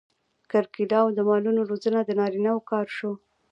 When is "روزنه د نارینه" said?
1.69-2.51